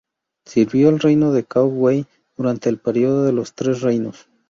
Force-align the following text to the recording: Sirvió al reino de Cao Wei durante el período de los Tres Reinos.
Sirvió 0.47 0.89
al 0.89 0.99
reino 0.99 1.31
de 1.31 1.43
Cao 1.43 1.67
Wei 1.67 2.07
durante 2.35 2.69
el 2.69 2.79
período 2.79 3.21
de 3.23 3.33
los 3.33 3.53
Tres 3.53 3.81
Reinos. 3.81 4.27